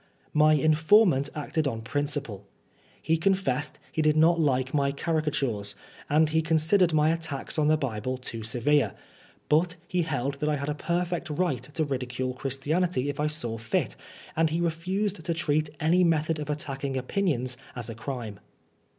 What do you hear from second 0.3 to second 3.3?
My informant acted on principle. He